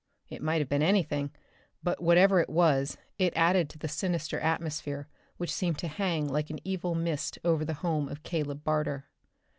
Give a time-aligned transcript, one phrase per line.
[0.29, 1.29] It might have been anything,
[1.83, 6.49] but, whatever it was, it added to the sinister atmosphere which seemed to hang like
[6.49, 9.05] an evil mist over the home of Caleb Barter.